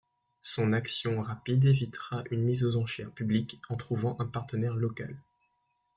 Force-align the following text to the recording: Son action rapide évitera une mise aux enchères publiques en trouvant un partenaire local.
Son 0.41 0.73
action 0.73 1.21
rapide 1.21 1.63
évitera 1.65 2.23
une 2.31 2.41
mise 2.41 2.63
aux 2.65 2.75
enchères 2.75 3.11
publiques 3.11 3.59
en 3.69 3.77
trouvant 3.77 4.15
un 4.19 4.25
partenaire 4.25 4.73
local. 4.75 5.15